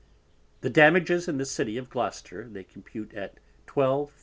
[0.61, 3.35] The Damages in the City of Gloucester they compute at
[3.67, 4.11] 12000 _l.